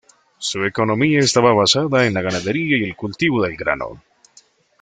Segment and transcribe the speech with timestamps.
[0.39, 4.01] Su economía estaba basada en la ganadería y el cultivo de grano.